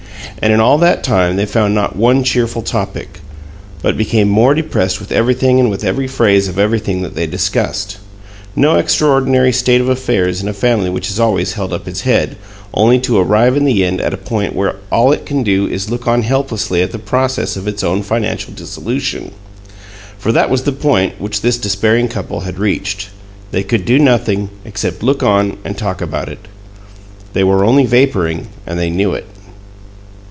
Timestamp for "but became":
3.83-4.27